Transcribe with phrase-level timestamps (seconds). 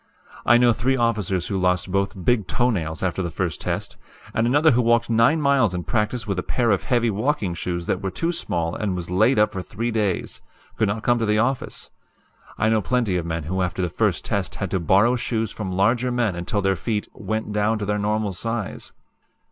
[0.47, 3.97] I know three officers who lost both big toe nails after the first test,
[4.33, 7.85] and another who walked nine miles in practice with a pair of heavy walking shoes
[7.85, 10.41] that were too small and was laid up for three days
[10.75, 11.91] could not come to the office.
[12.57, 15.71] I know plenty of men who after the first test had to borrow shoes from
[15.71, 18.93] larger men until their feet 'went down' to their normal size.